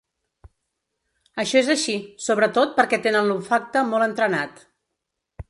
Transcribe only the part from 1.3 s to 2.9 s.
Això és així, sobretot,